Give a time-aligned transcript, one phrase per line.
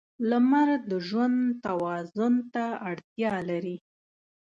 [0.29, 3.77] •لمر د ژوند توازن ته اړتیا لري.